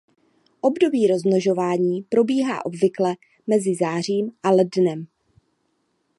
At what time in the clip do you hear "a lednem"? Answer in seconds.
4.43-5.07